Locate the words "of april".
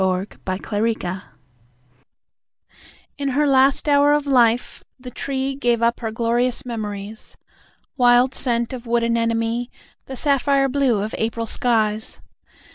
11.01-11.45